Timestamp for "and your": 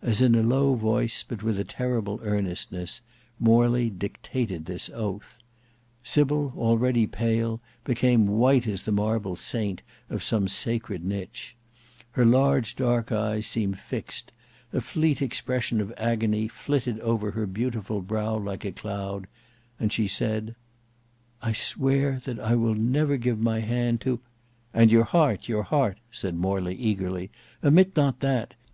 24.72-25.04